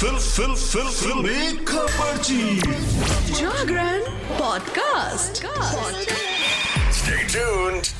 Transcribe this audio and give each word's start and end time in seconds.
Fill 0.00 0.16
फिल 0.16 0.86
फिल 0.88 1.56
खबर 1.68 2.16
जी 2.26 2.60
Jagran 3.40 4.00
podcast. 4.38 5.42
Stay 7.00 7.18
tuned. 7.34 7.90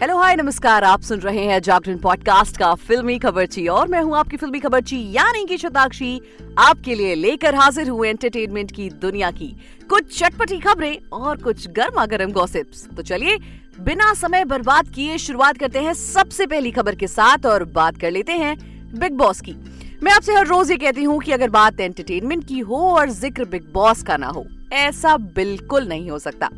Hello 0.00 0.16
hi 0.18 0.34
नमस्कार। 0.36 0.84
आप 0.84 1.02
सुन 1.02 1.20
रहे 1.20 1.44
हैं 1.46 1.60
जागरण 1.62 1.98
पॉडकास्ट 1.98 2.56
का 2.56 2.74
फिल्मी 2.78 3.18
खबरची 3.18 3.66
और 3.66 3.88
मैं 3.88 4.00
हूँ 4.02 4.16
आपकी 4.16 4.36
फिल्मी 4.36 4.58
खबरची 4.60 4.96
यानी 5.12 5.44
कि 5.44 5.56
शताक्षी, 5.58 6.20
आपके 6.58 6.94
लिए 6.94 7.14
लेकर 7.14 7.54
हाजिर 7.54 7.88
हुए 7.88 8.08
एंटरटेनमेंट 8.08 8.72
की 8.72 8.88
दुनिया 9.02 9.30
की 9.30 9.48
कुछ 9.90 10.18
चटपटी 10.18 10.58
खबरें 10.58 10.98
और 11.12 11.42
कुछ 11.42 11.66
गर्मा 11.68 12.04
गर्म 12.06 12.32
गॉसिप्स 12.32 12.86
तो 12.96 13.02
चलिए, 13.02 13.38
बिना 13.80 14.12
समय 14.14 14.44
बर्बाद 14.44 14.88
किए 14.88 15.16
शुरुआत 15.18 15.58
करते 15.58 15.78
हैं 15.78 15.94
सबसे 15.94 16.46
पहली 16.46 16.70
खबर 16.70 16.94
के 16.94 17.06
साथ 17.06 17.46
और 17.46 17.64
बात 17.72 18.00
कर 18.00 18.10
लेते 18.10 18.32
हैं 18.34 18.56
बिग 18.98 19.16
बॉस 19.18 19.40
की। 19.40 19.56
मैं 20.02 20.12
आपसे 20.12 20.34
हर 20.34 20.46
रोज 20.46 20.70
ये 20.70 20.76
कहती 20.76 21.04
हूँ 21.04 21.20
कि 21.20 21.32
अगर 21.32 21.50
बात 21.50 21.80
एंटरटेनमेंट 21.80 22.46
की 22.48 22.58
हो 22.60 22.84
और 22.90 23.10
ज़िक्र 23.12 23.44
बिग 23.46 23.72
बॉस 23.72 24.02
का 24.02 24.16
ना 24.16 24.28
हो, 24.28 24.46
ऐसा 24.74 25.16
बिल्कुल 25.16 25.88
नहीं 25.88 26.10
हो 26.10 26.18
सकता। 26.18 26.50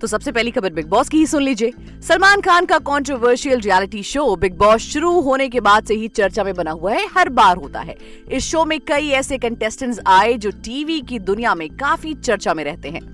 तो 0.00 0.06
सबसे 0.06 0.32
पहली 0.32 0.50
खबर 0.50 0.72
बिग 0.72 0.86
बॉस 0.86 1.08
की 1.08 1.18
ही 1.18 1.26
सुन 1.26 1.42
लीजिए 1.42 1.72
सलमान 2.02 2.40
खान 2.40 2.66
का 2.66 2.78
controversial 2.80 3.60
reality 3.60 4.02
show 4.02 4.34
Bigg 4.36 4.56
Boss 4.58 4.82
शुरू 4.82 5.10
होने 5.20 5.48
के 5.48 5.60
बाद 5.60 5.84
से 5.84 5.94
ही 5.94 6.08
चर्चा 6.08 6.44
में 6.44 6.54
बना 6.54 6.70
हुआ 6.70 6.92
है, 6.92 7.06
हर 7.16 7.28
बार 7.30 7.56
होता 7.56 7.80
है 7.80 7.96
इस 8.30 8.44
शो 8.44 8.64
में 8.64 8.78
कई 8.80 9.08
ऐसे 9.10 9.38
कंटेस्टेंट्स 9.38 10.00
आए 10.06 10.34
जो 10.34 10.50
टीवी 10.64 11.00
की 11.00 11.18
दुनिया 11.20 11.54
में 11.54 11.68
काफ़ी 11.76 12.14
चर्चा 12.16 12.54
में 12.54 12.64
रहते 12.64 12.88
हैं 12.88 13.06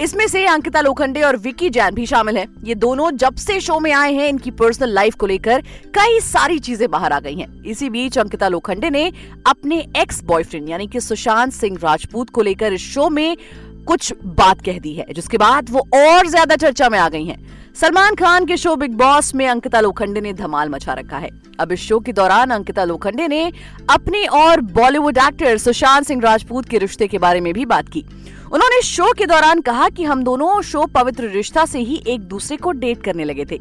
इसमें 0.00 0.26
से 0.28 0.44
अंकिता 0.46 0.80
लोखंडे 0.80 1.22
और 1.22 1.36
विकी 1.36 1.68
जैन 1.70 1.94
भी 1.94 2.06
शामिल 2.06 2.36
हैं। 2.36 2.46
ये 2.64 2.74
दोनों 2.74 3.10
जब 3.12 3.34
से 3.36 3.58
शो 3.60 3.78
में 3.80 3.90
आए 3.92 4.12
हैं, 4.12 4.28
इनकी 4.28 4.50
पर्सनल 4.50 4.92
लाइफ 4.92 5.14
को 5.14 5.26
लेकर 5.26 5.62
कई 5.94 6.18
सारी 6.20 6.58
चीज़ें 6.58 6.90
बाहर 6.90 7.12
आ 7.12 7.20
गई 7.20 7.34
हैं। 7.34 7.62
इसी 7.64 7.90
बीच 7.90 8.18
अंकिता 8.18 8.48
लोखंडे 8.48 8.90
ने 8.90 9.10
अपने 9.46 9.78
एक्स 9.96 10.22
बॉयफ्रेंड 10.24 10.68
यानी 10.68 10.86
कि 10.86 11.00
सुशांत 11.00 11.52
सिंह 11.52 11.78
राजपूत 11.82 12.30
को 12.30 12.42
लेकर 12.42 12.72
इस 12.72 12.88
शो 12.92 13.08
में 13.10 13.36
कुछ 13.84 14.12
बात 14.24 14.60
कह 14.60 14.78
दी 14.78 14.92
है, 14.94 15.06
जिसके 15.12 15.38
बाद 15.38 15.70
वो 15.70 15.80
और 15.96 16.26
ज़्यादा 16.26 16.56
चर्चा 16.56 16.88
में 16.88 16.98
आ 16.98 17.08
गई 17.08 17.24
हैं। 17.24 17.72
सलमान 17.74 18.14
खान 18.14 18.44
के 18.46 18.56
शो 18.56 18.74
बिग 18.76 18.92
बॉस 18.94 19.34
में 19.34 19.46
अंकिता 19.48 19.80
लोखंडे 19.80 20.20
ने 20.20 20.32
धमाल 20.32 20.68
मचा 20.68 20.92
रखा 20.92 21.18
है। 21.18 21.30
अब 21.60 21.72
इस 21.72 21.80
शो 21.80 21.98
के 22.00 22.12
दौरान 22.12 22.50
अंकिता 22.50 22.84
लोखंडे 22.84 23.26
ने 23.28 23.42
अपने 23.90 24.24
और 24.34 24.60
बॉलीवुड 24.72 25.18
एक्टर 25.18 25.58
सुशांत 25.58 26.06
सिंह 26.06 26.22
राजपूत 26.22 26.68
के 26.68 26.78
रिश्ते 26.78 27.06
के 27.06 27.18
बारे 27.18 27.40
में 27.40 27.52
भी 27.54 27.64
बात 27.66 27.88
की। 27.88 28.04
उन्होंने 28.44 28.80
शो 28.82 29.12
के 29.12 29.26
दौरान 29.26 29.60
कहा 29.60 29.88
कि 29.88 30.04
हम 30.04 30.22
दोनों 30.24 30.60
शो 30.62 30.86
पवित्र 30.94 31.28
रिश्ता 31.28 31.64
से 31.66 31.78
ही 31.80 32.02
एक 32.06 32.20
दूसरे 32.20 32.56
को 32.56 32.72
डेट 32.72 33.02
करने 33.02 33.24
लगे 33.24 33.44
थे। 33.50 33.60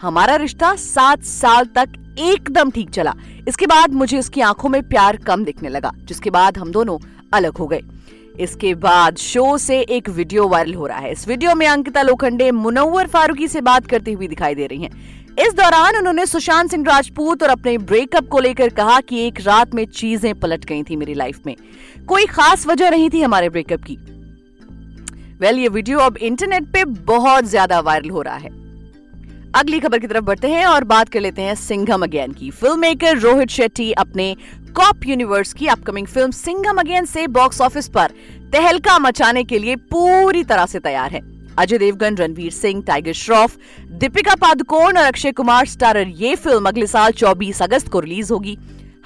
हमारा 0.00 0.36
रिश्ता 0.36 0.74
सात 0.76 1.22
साल 1.24 1.64
तक 1.76 1.92
एकदम 2.20 2.70
ठीक 2.70 2.90
चला। 2.90 3.14
इसके 3.48 3.66
बाद 3.66 3.94
मुझे 3.94 4.18
उसकी 4.18 4.40
आँखों 4.42 4.68
में 4.68 4.82
प्यार 4.82 5.16
कम 5.16 5.44
दिखने 5.44 5.68
लगा, 5.68 5.92
जिसके 5.98 6.30
बाद 6.30 6.58
हम 6.58 6.72
दोनों 6.72 6.98
अलग 7.32 7.56
हो 7.56 7.66
गए। 7.66 7.82
इसके 8.40 8.74
बाद 8.76 9.16
शो 9.16 9.56
से 9.58 9.80
एक 9.80 10.08
वीडियो 10.08 10.46
वायरल 10.48 10.74
हो 10.74 10.86
रहा 10.86 10.98
है। 10.98 11.12
इस 11.12 11.26
वीडियो 11.28 11.54
में 11.54 11.66
अंकिता 11.66 12.02
लोखंडे 12.02 12.50
मुनव्वर 12.52 13.06
फारूकी 13.06 13.48
से 13.48 13.60
बात 13.60 13.86
करती 13.86 14.12
हुई 14.12 14.28
दिखाई 14.28 14.54
दे 14.54 14.66
रही 14.66 14.82
हैं। 14.82 14.90
इस 15.38 15.54
दौरान 15.54 15.96
उन्होंने 15.96 16.26
सुशांत 16.26 16.70
सिंह 16.70 16.84
राजपूत 16.86 17.42
और 17.42 17.48
अपने 17.48 17.76
ब्रेकअप 17.78 18.28
को 18.28 18.40
लेकर 18.40 18.68
कहा 18.68 19.00
कि 19.00 19.26
एक 19.26 19.40
रात 19.40 19.74
में 19.74 19.84
चीज़ें 19.86 20.34
पलट 20.34 20.64
गई 20.64 20.82
थी 20.82 20.96
मेरी 20.96 21.14
लाइफ 21.14 21.46
में। 21.46 21.54
कोई 22.08 22.26
खास 22.26 22.66
वजह 22.66 22.90
नहीं 22.90 23.10
थी 23.10 23.22
हमारे 23.22 23.48
ब्रेकअप 23.48 23.82
की? 23.84 23.96
वेल 25.40 25.50
well, 25.50 25.62
ये 25.62 25.68
वीडियो 25.68 25.98
अब 25.98 26.16
इंटरनेट 26.16 26.72
पे 26.72 26.84
बहुत 26.84 27.44
ज़्यादा 27.44 27.80
वायरल 27.80 28.10
हो 28.10 28.22
रहा 28.22 28.36
है। 28.36 28.50
अगली 29.54 29.80
खबर 29.80 29.98
की 29.98 30.06
तरफ़ 30.06 30.24
बढ़ते 30.24 30.48
हैं 30.48 30.64
और 30.66 30.84
बात 30.84 31.08
कर 31.08 31.20
लेते 31.20 31.42
हैं 31.42 31.54
सिंघम 31.54 32.02
अगेन 32.02 32.32
की। 32.32 32.50
फ़िल्म 32.50 32.78
मेकर 32.78 33.18
रोहित 33.18 33.48
शेट्टी 33.48 33.90
अपने 33.92 34.34
कॉप 34.76 35.06
यूनिवर्स 35.06 35.52
की 35.52 35.66
अपकमिंग 35.66 36.06
फ़िल्म 36.06 36.30
सिंघम 36.30 36.78
अगेन 36.78 37.04
से 37.04 37.26
बॉक्स 37.26 37.60
ऑफ़िस 37.60 37.86
पर 37.88 38.10
तहलका 38.52 38.98
मचाने 38.98 39.44
के 39.44 39.58
लिए 39.58 39.76
पूरी 39.92 40.42
तरह 40.44 40.66
से 40.66 40.78
तैयार 40.78 41.10
है। 41.10 41.20
अजय 41.58 41.78
देवगन, 41.78 42.16
रणवीर 42.16 42.50
सिंह, 42.52 42.82
टाइगर 42.82 43.12
श्रॉफ, 43.12 43.56
दीपिका 43.92 44.34
पादुकोण 44.34 44.98
और 44.98 45.04
अक्षय 45.04 45.32
कुमार 45.32 45.66
स्टारर 45.66 46.08
ये 46.08 46.34
फ़िल्म 46.36 46.68
अगले 46.68 46.86
साल 46.86 47.12
24 47.12 47.62
अगस्त 47.62 47.88
को 47.88 48.00
रिलीज़ 48.00 48.32
होगी। 48.32 48.56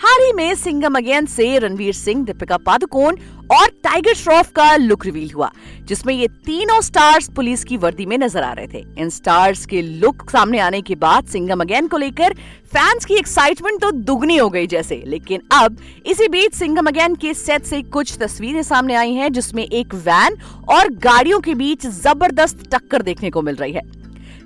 हाल 0.00 0.22
ही 0.22 0.32
में 0.32 0.54
सिंगम 0.54 0.94
अगेन 0.96 1.26
से 1.26 1.58
रणवीर 1.58 1.92
सिंह, 1.94 2.24
दीपिका 2.24 2.56
पादुकोण 2.58 3.16
और 3.52 3.66
टाइगर 3.84 4.14
श्रॉफ 4.14 4.50
का 4.56 4.74
लुक 4.76 5.04
रिवील 5.06 5.30
हुआ, 5.30 5.50
जिसमें 5.84 6.12
ये 6.14 6.28
तीनों 6.46 6.80
स्टार्स 6.80 7.28
पुलिस 7.36 7.64
की 7.64 7.76
वर्दी 7.76 8.06
में 8.06 8.16
नज़र 8.18 8.42
आ 8.42 8.52
रहे 8.52 8.66
थे। 8.68 8.84
इन 8.98 9.10
स्टार्स 9.10 9.66
के 9.66 9.82
लुक 9.82 10.28
सामने 10.30 10.58
आने 10.60 10.80
के 10.82 10.94
बाद 10.96 11.26
सिंगम 11.26 11.60
अगेन 11.60 11.88
को 11.88 11.96
लेकर 11.96 12.34
फैंस 12.72 13.04
की 13.04 13.14
एक्साइटमेंट 13.14 13.80
तो 13.80 13.90
दुगनी 13.92 14.36
हो 14.36 14.48
गई 14.50 14.66
जैसे, 14.68 15.02
लेकिन 15.06 15.42
अब 15.52 15.78
इसी 16.06 16.28
बीच 16.28 16.54
सिंगम 16.54 16.86
अगेन 16.86 17.14
के 17.16 17.34
सेट 17.34 17.64
से 17.64 17.82
कुछ 17.84 18.16
तस्वीरें 18.18 18.62
सामने 18.62 18.94
आई 18.94 19.14
हैं, 19.14 19.32
जिसमें 19.32 19.64
एक 19.64 19.94
वैन 19.96 20.36
और 20.70 20.92
गाड़ियों 21.00 21.40
के 21.40 21.54
बीच 21.54 21.86
ज़बरदस्त 21.86 22.68
टक्कर 22.72 23.02
देखने 23.02 23.30
को 23.30 23.42
मिल 23.42 23.54
रही 23.56 23.72
है। 23.72 23.99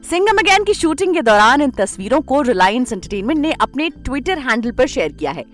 सिंगम 0.04 0.38
अगेन 0.38 0.64
की 0.64 0.72
शूटिंग 0.74 1.14
के 1.14 1.20
दौरान 1.22 1.60
इन 1.62 1.70
तस्वीरों 1.70 2.20
को 2.22 2.40
रिलायंस 2.42 2.92
एंटरटेनमेंट 2.92 3.38
ने 3.40 3.52
अपने 3.62 3.88
ट्विटर 3.90 4.38
हैंडल 4.38 4.72
पर 4.72 4.86
शेयर 4.86 5.12
किया 5.12 5.30
है। 5.30 5.44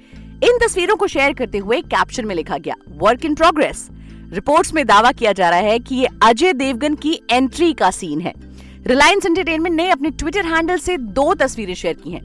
इन 0.44 0.58
तस्वीरों 0.62 0.96
को 0.96 1.06
शेयर 1.06 1.32
करते 1.32 1.58
हुए 1.58 1.80
कैप्शन 1.84 2.26
में 2.26 2.34
लिखा 2.34 2.58
गया 2.58 2.74
वर्क 2.98 3.24
इन 3.24 3.34
प्रोग्रेस 3.34 3.86
रिपोर्ट्स 4.32 4.74
में 4.74 4.84
दावा 4.86 5.12
किया 5.12 5.32
जा 5.32 5.50
रहा 5.50 5.58
है 5.60 5.78
कि 5.78 5.94
ये 5.96 6.08
अजय 6.22 6.52
देवगन 6.54 6.94
की 6.96 7.18
एंट्री 7.30 7.72
का 7.72 7.90
सीन 7.92 8.20
है। 8.20 8.34
रिलायंस 8.86 9.26
एंटरटेनमेंट 9.26 9.76
ने 9.76 9.88
अपने 9.90 10.10
ट्विटर 10.10 10.46
हैंडल 10.46 10.78
से 10.78 10.96
दो 10.98 11.32
तस्वीरें 11.36 11.74
शेयर 11.74 11.94
की 11.94 12.10
हैं। 12.10 12.22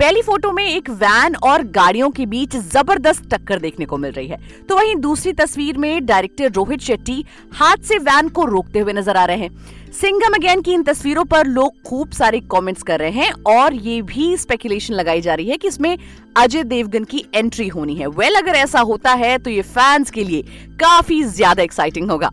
पहली 0.00 0.20
फ़ोटो 0.22 0.50
में 0.52 0.64
एक 0.64 0.90
वैन 0.90 1.34
और 1.36 1.62
गाड़ियों 1.70 2.10
के 2.10 2.26
बीच 2.26 2.56
ज़बरदस्त 2.56 3.22
टक्कर 3.30 3.58
देखने 3.60 3.86
को 3.86 3.96
मिल 3.96 4.12
रही 4.12 4.28
है। 4.28 4.38
तो 4.68 4.76
वहीं 4.76 4.94
दूसरी 4.96 5.32
तस्वीर 5.34 5.78
में 5.78 6.06
डायरेक्टर 6.06 6.52
रोहित 6.52 6.80
शेट्टी 6.80 7.24
हाथ 7.54 7.82
से 7.84 7.98
वैन 8.00 8.28
को 8.28 8.44
रोकते 8.46 8.78
हुए 8.78 8.92
नज़र 8.92 9.16
आ 9.16 9.24
रहे 9.24 9.36
हैं। 9.36 9.76
सिंगम 9.90 10.34
अगेन 10.34 10.60
की 10.60 10.72
इन 10.72 10.82
तस्वीरों 10.82 11.24
पर 11.24 11.46
लोग 11.46 11.82
खूब 11.82 12.10
सारे 12.10 12.40
कमेंट्स 12.52 12.82
कर 12.82 12.98
रहे 12.98 13.10
हैं 13.12 13.32
और 13.48 13.74
ये 13.74 14.00
भी 14.02 14.36
स्पेकुलेशन 14.36 14.94
लगाई 14.94 15.20
जा 15.20 15.34
रही 15.34 15.48
है 15.48 15.56
कि 15.56 15.68
इसमें 15.68 15.96
अजय 16.36 16.62
देवगन 16.64 17.04
की 17.04 17.24
एंट्री 17.34 17.66
होनी 17.68 17.94
है। 17.94 18.06
वेल 18.06 18.28
well, 18.28 18.42
अगर 18.42 18.54
ऐसा 18.54 18.80
होता 18.80 19.12
है 19.12 19.36
तो 19.38 19.50
ये 19.50 19.62
फैंस 19.62 20.10
के 20.10 20.24
लिए 20.24 20.42
काफ़ी 20.80 21.22
ज़्यादा 21.24 21.62
एक्साइटिंग 21.62 22.10
होगा। 22.10 22.30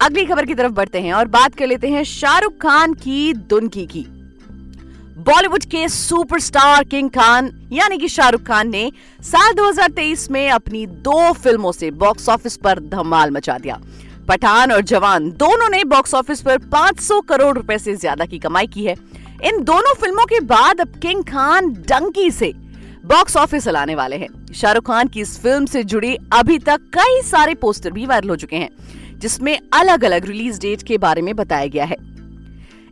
अगली 0.00 0.24
खबर 0.24 0.46
की 0.46 0.54
तरफ़ 0.54 0.72
बढ़ते 0.72 1.00
हैं 1.00 1.12
और 1.12 1.28
बात 1.28 1.54
कर 1.54 1.66
लेते 1.66 1.88
हैं 1.88 2.02
शाहरुख 2.04 2.56
खान 2.62 2.94
की 2.94 3.32
दुनकी 3.34 3.86
की। 3.86 4.04
बॉलीवुड 5.20 5.64
के 5.64 5.88
सुपरस्टार 5.88 6.84
किंग 6.84 7.10
खान 7.10 7.50
यानी 7.72 7.98
कि 7.98 8.08
शाहरुख 8.08 8.42
खान 8.42 8.70
ने 8.70 8.90
साल 9.22 9.54
2023 9.54 10.30
में 10.30 10.48
अपनी 10.50 10.86
दो 10.86 11.32
फ़िल्मों 11.34 11.72
से 11.72 11.90
बॉक्स 11.98 12.28
ऑफ़िस 12.28 12.56
पर 12.56 12.80
धमाल 12.88 13.30
मचा 13.30 13.58
दिया। 13.58 13.80
पठान 14.28 14.72
और 14.72 14.80
जवान 14.82 15.30
दोनों 15.38 15.68
ने 15.68 15.82
बॉक्स 15.86 16.14
ऑफ़िस 16.14 16.40
पर 16.42 16.58
500 16.70 17.20
करोड़ 17.20 17.54
रुपए 17.56 17.78
से 17.78 17.94
ज़्यादा 17.96 18.24
की 18.24 18.38
कमाई 18.38 18.66
की 18.66 18.84
है। 18.84 18.94
इन 19.44 19.62
दोनों 19.64 19.94
फ़िल्मों 19.94 20.24
के 20.24 20.40
बाद 20.46 20.80
अब 20.80 20.98
किंग 21.02 21.22
खान 21.24 21.72
डंकी 21.88 22.30
से 22.30 22.52
बॉक्स 23.06 23.36
ऑफ़िस 23.36 23.64
चलाने 23.64 23.94
वाले 23.94 24.16
हैं। 24.16 24.28
शाहरुख 24.52 24.86
खान 24.86 25.08
की 25.08 25.20
इस 25.20 25.38
फ़िल्म 25.40 25.66
से 25.66 25.82
जुड़ी 25.84 26.16
अभी 26.32 26.58
तक 26.58 26.80
कई 26.94 27.20
सारे 27.22 27.54
पोस्टर 27.54 27.90
भी 27.90 28.06
वायरल 28.06 28.30
हो 28.30 28.36
चुके 28.36 28.56
हैं, 28.56 28.68
जिसमें 29.18 29.58
अलग 29.72 30.04
अलग 30.04 30.26
रिलीज़ 30.26 30.60
डेट 30.60 30.82
के 30.82 30.98
बारे 30.98 31.22
में 31.22 31.34
बताया 31.36 31.66
गया 31.66 31.84
है। 31.84 31.96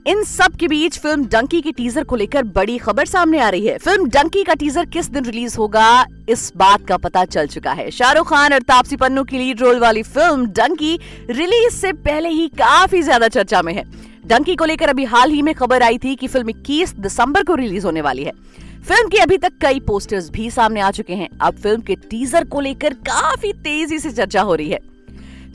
इन 0.09 0.23
सब 0.25 0.55
के 0.57 0.69
बीच 0.69 0.99
फ़िल्म 0.99 1.25
डंकी 1.25 1.61
के 1.61 1.73
टीजर 1.73 2.05
को 2.05 2.17
लेकर 2.17 2.43
बड़ी 2.51 2.77
खबर 2.79 3.07
सामने 3.07 3.39
आ 3.39 3.49
रही 3.49 3.67
है। 3.67 3.77
फ़िल्म 3.79 4.09
डंकी 4.11 4.45
का 4.45 4.55
टीजर 4.55 4.85
किस 4.87 5.11
दिन 5.11 5.25
रिलीज़ 5.25 5.57
होगा, 5.57 6.07
इस 6.29 6.53
बात 6.57 6.87
का 6.89 6.97
पता 6.97 7.25
चल 7.25 7.47
चुका 7.47 7.73
है। 7.73 7.91
शाहरुख 7.91 8.29
खान 8.29 8.53
और 8.53 8.63
तापसी 8.63 8.97
पन्नू 8.97 9.25
की 9.25 9.39
लीड 9.39 9.61
रोल 9.61 9.81
वाली 9.81 10.03
फ़िल्म 10.05 10.47
डंकी 10.49 10.99
रिलीज़ 11.31 11.75
से 11.75 11.93
पहले 11.93 12.29
ही 12.29 12.49
काफ़ी 12.59 13.03
ज़्यादा 13.03 13.29
चर्चा 13.29 13.63
में 13.63 13.73
है। 13.75 13.85
डंकी 14.27 14.57
को 14.57 14.65
लेकर 14.65 14.89
अभी 14.89 15.05
हाल 15.07 15.31
ही 15.31 15.43
में 15.43 15.55
खबर 15.55 15.83
आई 15.83 15.99
थी 15.99 16.17
कि 16.17 16.27
फ़िल्म 16.27 16.51
इक्कीस 16.51 16.95
दिसंबर 16.97 17.43
को 17.43 17.55
रिलीज़ 17.57 17.87
होने 17.87 18.01
वाली 18.01 18.25
है। 18.25 18.33
फ़िल्म 18.83 19.09
के 19.09 19.19
अभी 19.19 19.38
तक 19.38 19.59
कई 19.62 19.81
पोस्टर्स 19.81 20.31
भी 20.31 20.50
सामने 20.50 20.81
आ 20.81 20.91
चुके 20.91 21.15
हैं। 21.15 21.29
अब 21.41 21.56
फ़िल्म 21.56 21.81
के 21.81 21.94
टीजर 22.11 22.44
को 22.44 22.61
लेकर 22.61 22.94
काफ़ी 23.06 23.53
तेज़ी 23.55 23.99
से 23.99 24.11
चर्चा 24.12 24.43
हो 24.43 24.55
रही 24.55 24.71
है। 24.71 24.79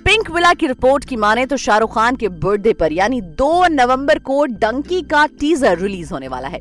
पिंक 0.06 0.30
विला 0.32 0.54
की 0.54 0.68
रिपोर्ट 0.68 1.06
की 1.06 1.16
माने 1.16 1.46
तो 1.46 1.58
शाहरुख 1.58 1.94
खान 1.96 2.16
के 2.16 2.28
बर्थडे 2.30 2.72
पर, 2.74 2.94
यानी 2.94 3.20
2 3.22 3.68
नवंबर 3.72 4.20
को 4.20 4.46
डंकी 4.46 5.02
का 5.02 5.26
टीजर 5.40 5.78
रिलीज़ 5.80 6.12
होने 6.14 6.28
वाला 6.28 6.48
है। 6.48 6.60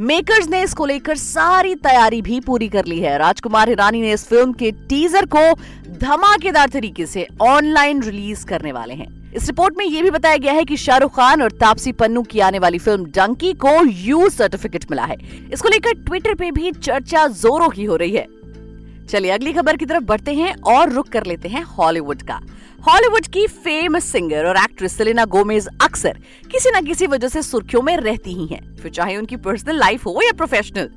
मेकर्स 0.00 0.48
ने 0.48 0.62
इसको 0.62 0.86
लेकर 0.86 1.16
सारी 1.16 1.74
तैयारी 1.76 2.20
भी 2.22 2.40
पूरी 2.40 2.68
कर 2.68 2.84
ली 2.84 2.98
है। 3.00 3.16
राजकुमार 3.18 3.68
हिरानी 3.68 4.00
ने 4.00 4.12
इस 4.12 4.26
फ़िल्म 4.26 4.52
के 4.52 4.70
टीजर 4.88 5.26
को 5.26 5.52
धमाकेदार 5.98 6.68
तरीके 6.68 7.06
से 7.06 7.26
ऑनलाइन 7.42 8.02
रिलीज़ 8.02 8.44
करने 8.46 8.72
वाले 8.72 8.94
हैं। 8.94 9.08
इस 9.32 9.46
रिपोर्ट 9.46 9.78
में 9.78 9.84
यह 9.86 10.02
भी 10.02 10.10
बताया 10.10 10.36
गया 10.36 10.52
है 10.52 10.64
कि 10.64 10.76
शाहरुख 10.76 11.16
खान 11.16 11.42
और 11.42 11.52
तापसी 11.60 11.92
पन्नू 11.94 12.22
की 12.22 12.40
आने 12.40 12.58
वाली 12.58 12.78
फ़िल्म 12.78 13.04
डंकी 13.06 13.52
को 13.56 13.74
यू 13.86 14.28
सर्टिफिकेट 14.28 14.84
मिला 14.90 15.04
है। 15.04 15.16
इसको 15.52 15.68
लेकर 15.68 16.04
ट्विटर 16.04 16.34
पे 16.34 16.50
भी 16.50 16.72
चर्चा 16.72 17.26
जोरों 17.26 17.68
की 17.68 17.84
हो 17.84 17.96
रही 17.96 18.12
है। 18.12 18.26
चलिए 19.08 19.30
अगली 19.30 19.52
खबर 19.52 19.76
की 19.76 19.86
तरफ़ 19.86 20.04
बढ़ते 20.04 20.34
हैं 20.34 20.54
और 20.66 20.92
रुक 20.92 21.08
कर 21.08 21.26
लेते 21.26 21.48
हैं 21.48 21.62
हॉलीवुड 21.68 22.22
का। 22.22 22.40
हॉलीवुड 22.80 23.26
की 23.26 23.46
फ़ेमस 23.46 24.04
सिंगर 24.04 24.46
और 24.46 24.56
एक्ट्रेस 24.56 24.96
सेलेना 24.96 25.24
गोमेज 25.26 25.68
अक्सर 25.82 26.18
किसी 26.52 26.70
न 26.70 26.84
किसी 26.86 27.06
वजह 27.06 27.28
से 27.28 27.42
सुर्खियों 27.42 27.82
में 27.82 27.96
रहती 27.96 28.34
ही 28.34 28.46
हैं, 28.46 28.76
फिर 28.76 28.90
चाहे 28.90 29.16
उनकी 29.16 29.36
पर्सनल 29.38 29.78
लाइफ 29.78 30.06
हो 30.06 30.20
या 30.24 30.32
प्रोफेशनल 30.32 30.90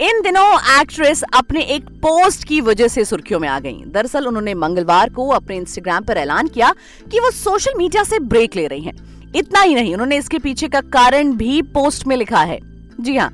इन 0.00 0.20
दिनों 0.22 0.46
एक्ट्रेस 0.80 1.22
अपने 1.34 1.60
एक 1.64 1.88
पोस्ट 2.02 2.44
की 2.44 2.60
वजह 2.60 2.88
से 2.88 3.04
सुर्खियों 3.04 3.40
में 3.40 3.48
आ 3.48 3.58
गई। 3.60 3.82
दरअसल 3.86 4.26
उन्होंने 4.26 4.54
मंगलवार 4.54 5.10
को 5.10 5.28
अपने 5.30 5.56
इंस्टाग्राम 5.56 6.04
पर 6.04 6.16
ऐलान 6.16 6.48
किया 6.48 6.72
कि 7.12 7.20
वो 7.20 7.30
सोशल 7.30 7.78
मीडिया 7.78 8.04
से 8.04 8.18
ब्रेक 8.20 8.56
ले 8.56 8.66
रही 8.66 8.82
हैं। 8.82 9.32
इतना 9.36 9.60
ही 9.60 9.74
नहीं 9.74 9.92
उन्होंने 9.94 10.16
इसके 10.16 10.38
पीछे 10.38 10.68
का 10.68 10.80
कारण 10.92 11.32
भी 11.34 11.60
पोस्ट 11.74 12.06
में 12.06 12.16
लिखा 12.16 12.42
है। 12.42 12.58
जी 13.00 13.16
हाँ 13.16 13.32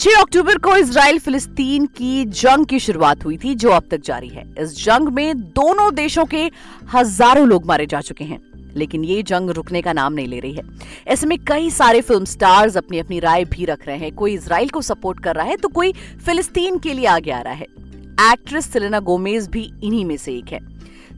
6 0.00 0.14
अक्टूबर 0.16 0.58
को 0.58 0.76
इसराइल 0.76 1.18
फिलिस्तीन 1.18 1.86
की 1.86 2.24
जंग 2.26 2.66
की 2.66 2.78
शुरुआत 2.80 3.24
हुई 3.24 3.36
थी, 3.36 3.54
जो 3.54 3.70
अब 3.70 3.88
तक 3.90 4.00
जारी 4.00 4.28
है। 4.28 4.44
इस 4.60 4.76
जंग 4.84 5.08
में 5.08 5.40
दोनों 5.50 5.94
देशों 5.94 6.24
के 6.24 6.50
हज़ारों 6.92 7.46
लोग 7.48 7.66
मारे 7.66 7.86
जा 7.86 8.00
चुके 8.00 8.24
हैं, 8.24 8.40
लेकिन 8.76 9.04
ये 9.04 9.22
जंग 9.22 9.50
रुकने 9.50 9.82
का 9.82 9.92
नाम 9.92 10.12
नहीं 10.12 10.26
ले 10.28 10.38
रही 10.40 10.52
है। 10.52 10.62
ऐसे 11.06 11.26
में 11.26 11.36
कई 11.48 11.70
सारे 11.70 12.00
फ़िल्म 12.00 12.24
स्टार्स 12.24 12.76
अपनी 12.76 12.98
अपनी 12.98 13.18
राय 13.20 13.44
भी 13.46 13.64
रख 13.64 13.86
रहे 13.86 13.98
हैं। 13.98 14.12
कोई 14.14 14.34
इसराइल 14.34 14.68
को 14.68 14.82
सपोर्ट 14.82 15.20
कर 15.20 15.36
रहा 15.36 15.46
है 15.46 15.56
तो 15.56 15.68
कोई 15.70 15.92
फिलिस्तीन 16.26 16.78
के 16.78 16.94
लिए 16.94 17.06
आगे 17.08 17.30
आ 17.30 17.40
रहा 17.40 17.54
है। 17.54 17.66
एक्ट्रेस 18.22 18.72
सिलेना 18.72 19.00
गोमेज 19.02 19.48
भी 19.48 19.70
इन्हीं 19.82 20.04
में 20.04 20.16
से 20.16 20.34
एक 20.34 20.52
है। 20.52 20.60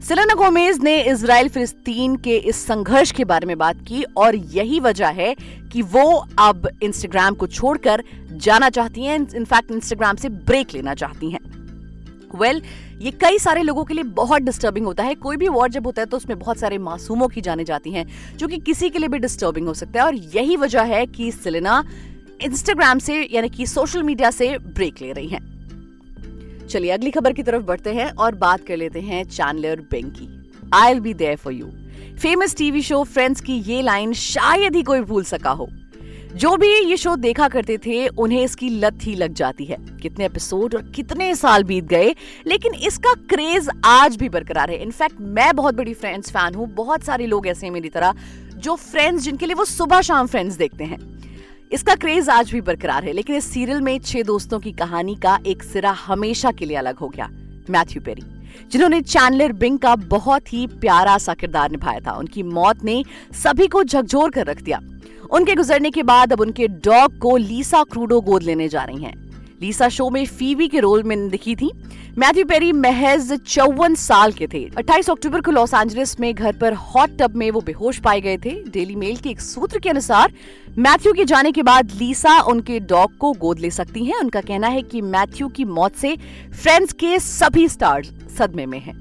सिलेना 0.03 0.33
गोमेज 0.33 0.79
ने 0.83 0.95
इसराइल 1.01 1.49
फिलिस्तीन 1.49 2.15
के 2.15 2.35
इस 2.37 2.55
संघर्ष 2.67 3.11
के 3.11 3.25
बारे 3.25 3.47
में 3.47 3.57
बात 3.57 3.75
की 3.87 4.03
और 4.17 4.35
यही 4.35 4.79
वजह 4.79 5.07
है 5.09 5.35
कि 5.73 5.81
वो 5.81 6.03
अब 6.39 6.67
इंस्टाग्राम 6.83 7.35
को 7.35 7.47
छोड़कर 7.47 8.03
जाना 8.33 8.69
चाहती 8.69 9.03
हैं 9.03 9.15
इनफैक्ट 9.35 9.71
इंस्टाग्राम 9.71 10.15
से 10.15 10.29
ब्रेक 10.29 10.73
लेना 10.73 10.93
चाहती 10.93 11.29
हैं। 11.31 11.39
वेल 12.35 12.59
well, 12.59 13.03
ये 13.03 13.11
कई 13.11 13.37
सारे 13.39 13.61
लोगों 13.61 13.83
के 13.83 13.93
लिए 13.93 14.03
बहुत 14.03 14.41
डिस्टर्बिंग 14.41 14.85
होता 14.85 15.03
है। 15.03 15.15
कोई 15.15 15.37
भी 15.37 15.47
वॉर 15.47 15.69
जब 15.69 15.85
होता 15.85 16.01
है 16.01 16.05
तो 16.05 16.17
उसमें 16.17 16.37
बहुत 16.39 16.57
सारे 16.57 16.77
मासूमों 16.79 17.27
की 17.27 17.41
जाने 17.41 17.63
जाती 17.63 17.91
हैं 17.91 18.05
जो 18.37 18.47
कि 18.47 18.57
किसी 18.57 18.89
के 18.89 18.99
लिए 18.99 19.09
भी 19.09 19.19
डिस्टर्बिंग 19.19 19.67
हो 19.67 19.73
सकता 19.73 19.99
है 19.99 20.05
और 20.05 20.15
यही 20.35 20.57
वजह 20.57 20.93
है 20.93 21.05
कि 21.05 21.31
सिलेना 21.31 21.83
इंस्टाग्राम 22.41 22.99
से 22.99 23.21
यानी 23.31 23.49
कि 23.49 23.67
सोशल 23.67 24.03
मीडिया 24.03 24.31
से 24.31 24.57
ब्रेक 24.57 25.01
ले 25.01 25.11
रही 25.11 25.27
हैं। 25.27 25.52
चलिए, 26.73 26.91
अगली 26.91 27.11
खबर 27.11 27.33
की 27.33 27.43
तरफ़ 27.43 27.63
बढ़ते 27.63 27.93
हैं 27.93 28.09
और 28.11 28.35
बात 28.35 28.65
कर 28.65 28.77
लेते 28.77 29.01
हैं 29.01 29.23
Chandler 29.23 29.81
Bing 29.91 30.27
I'll 30.91 30.99
be 30.99 31.13
there 31.13 31.35
for 31.35 31.53
you 31.53 31.67
famous 32.21 32.55
TV 32.55 32.81
show 32.81 33.03
Friends 33.03 33.41
की 33.41 33.57
ये 33.61 33.81
लाइन 33.81 34.13
शायद 34.13 34.75
ही 34.75 34.83
कोई 34.83 35.01
भूल 35.01 35.23
सका 35.23 35.51
हो। 35.51 35.67
जो 36.35 36.55
भी 36.57 36.67
ये 36.67 36.97
शो 36.97 37.15
देखा 37.15 37.47
करते 37.47 37.77
थे, 37.77 38.07
उन्हें 38.07 38.43
इसकी 38.43 38.69
लत 38.69 38.99
ही 39.03 39.13
लग 39.15 39.33
जाती 39.33 39.65
है। 39.65 39.77
कितने 40.01 40.25
एपिसोड 40.25 40.75
और 40.75 40.81
कितने 40.95 41.33
साल 41.35 41.63
बीत 41.63 41.83
गए, 41.83 42.15
लेकिन 42.47 42.73
इसका 42.87 43.13
क्रेज 43.29 43.69
आज 43.85 44.15
भी 44.15 44.29
बरकरार 44.29 44.71
है। 44.71 44.81
इनफैक्ट 44.81 45.21
मैं 45.21 45.55
बहुत 45.55 45.75
बड़ी 45.75 45.93
फ्रेंड्स 45.93 46.31
फ़ैन 46.31 46.55
हूँ। 46.55 46.67
बहुत 46.73 47.03
सारे 47.03 47.25
लोग 47.25 47.47
ऐसे 47.47 47.65
हैं 47.65 47.73
मेरी 47.73 47.89
तरह, 47.89 48.13
जो 48.57 48.75
फ्रेंड्स 48.75 49.23
जिनके 49.23 49.45
लिए 49.45 49.55
वो 49.55 49.65
सुबह 49.65 50.01
शाम 50.01 50.27
फ्रेंड्स 50.27 50.55
देखते 50.55 50.83
हैं। 50.83 50.99
इसका 51.71 51.93
क्रेज 51.95 52.29
आज 52.29 52.51
भी 52.51 52.59
बरकरार 52.61 53.03
है, 53.03 53.11
लेकिन 53.11 53.35
इस 53.35 53.45
सीरियल 53.45 53.81
में 53.81 53.99
छह 53.99 54.23
दोस्तों 54.23 54.59
की 54.59 54.71
कहानी 54.71 55.15
का 55.15 55.37
एक 55.47 55.63
सिरा 55.63 55.91
हमेशा 55.99 56.51
के 56.51 56.65
लिए 56.65 56.77
अलग 56.77 56.97
हो 56.97 57.07
गया, 57.07 57.27
मैथ्यू 57.69 58.01
पेरी, 58.01 58.23
जिन्होंने 58.71 59.01
चैनलर 59.01 59.51
बिंग 59.53 59.79
का 59.79 59.95
बहुत 59.95 60.53
ही 60.53 60.65
प्यारा 60.75 61.17
सा 61.17 61.33
किरदार 61.33 61.71
निभाया 61.71 61.99
था। 61.99 62.11
उनकी 62.13 62.43
मौत 62.43 62.83
ने 62.83 63.03
सभी 63.35 63.67
को 63.67 63.83
झकझोर 63.83 64.31
कर 64.31 64.45
रख 64.45 64.61
दिया। 64.61 64.79
उनके 65.31 65.55
गुजरने 65.55 65.91
के 65.91 66.03
बाद 66.03 66.33
अब 66.33 66.41
उनके 66.41 66.67
डॉग 66.67 67.17
को 67.17 67.35
लीसा 67.37 67.83
क्रूडो 67.83 68.21
गोद 68.21 68.43
लेने 68.43 68.67
जा 68.69 68.83
रही 68.83 69.03
हैं। 69.03 69.15
लीसा 69.61 69.89
शो 69.89 70.09
में 70.09 70.25
फीवी 70.27 70.67
के 70.67 70.79
रोल 70.79 71.03
में 71.03 71.29
दिखी 71.29 71.55
थी 71.55 71.71
मैथ्यू 72.17 72.43
पेरी 72.45 72.71
महज 72.71 73.31
चौवन 73.47 73.95
साल 73.95 74.31
के 74.31 74.47
थे। 74.47 74.59
28 74.77 75.09
अक्टूबर 75.09 75.41
को 75.41 75.51
लॉस 75.51 75.73
एंजलिस 75.73 76.19
में 76.19 76.33
घर 76.33 76.57
पर 76.57 76.73
हॉट 76.73 77.17
टब 77.19 77.35
में 77.35 77.49
वो 77.51 77.61
बेहोश 77.61 77.99
पाए 77.99 78.21
गए 78.21 78.37
थे। 78.37 78.51
डेली 78.63 78.95
मेल 78.95 79.17
के 79.17 79.29
एक 79.29 79.41
सूत्र 79.41 79.79
के 79.79 79.89
अनुसार, 79.89 80.33
मैथ्यू 80.77 81.13
के 81.13 81.25
जाने 81.25 81.51
के 81.51 81.63
बाद 81.63 81.91
लीसा 81.91 82.37
उनके 82.43 82.79
डॉग 82.79 83.17
को 83.17 83.33
गोद 83.33 83.59
ले 83.59 83.71
सकती 83.71 84.05
हैं। 84.05 84.19
उनका 84.19 84.41
कहना 84.41 84.67
है 84.67 84.81
कि 84.83 85.01
मैथ्यू 85.01 85.47
की 85.47 85.65
मौत 85.65 85.95
से 85.95 86.15
फ्रेंड्स 86.53 86.93
के 86.93 87.17
सभी 87.19 87.67
स्टार्स 87.69 88.11
सदमे 88.37 88.65
में 88.65 88.79
हैं। 88.79 88.95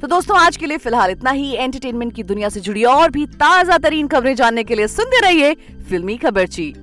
तो 0.00 0.06
दोस्तों, 0.08 0.38
आज 0.38 0.56
के 0.56 0.66
लिए 0.66 0.78
फ़िलहाल 0.78 1.10
इतना 1.10 1.30
ही। 1.30 1.52
एंटरटेनमेंट 1.54 2.14
की 2.14 2.22
दुनिया 2.22 2.48
से 2.48 2.60
जुड़ी 2.60 2.84
और 2.84 3.10
भी 3.10 3.26
ताज़ा 3.26 3.78
तरीन 3.78 4.08
खबरें 4.08 4.34
जानने 4.34 4.64
के 4.64 4.74
लिए 4.74 4.88
सुनते 4.88 5.20
रहिए 5.20 5.54
फिल्मी 5.88 6.16
खबरची 6.16 6.74